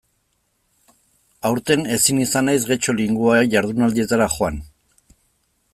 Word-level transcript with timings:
Aurten 1.49 1.85
ezin 1.97 2.23
izan 2.23 2.49
naiz 2.51 2.63
Getxo 2.71 2.95
Linguae 3.01 3.45
jardunaldietara 3.53 4.31
joan. 4.39 4.59